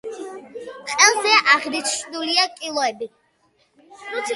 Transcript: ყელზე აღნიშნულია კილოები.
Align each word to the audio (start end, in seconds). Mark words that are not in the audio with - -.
ყელზე 0.93 1.35
აღნიშნულია 1.57 2.49
კილოები. 2.59 3.15